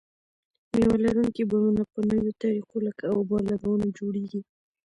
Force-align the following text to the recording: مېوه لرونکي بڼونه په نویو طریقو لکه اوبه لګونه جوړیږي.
مېوه 0.73 0.97
لرونکي 1.05 1.43
بڼونه 1.51 1.83
په 1.91 1.99
نویو 2.09 2.33
طریقو 2.43 2.77
لکه 2.87 3.03
اوبه 3.15 3.37
لګونه 3.49 3.85
جوړیږي. 3.97 4.41